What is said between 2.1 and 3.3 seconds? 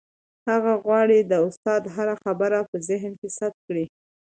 خبره په ذهن کې